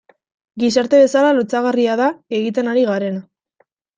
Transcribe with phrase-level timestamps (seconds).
[0.61, 2.09] Gizarte bezala lotsagarria da
[2.39, 3.23] egiten ari garena.